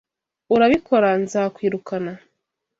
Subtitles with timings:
[0.53, 2.13] Urabikora nzakwirukana.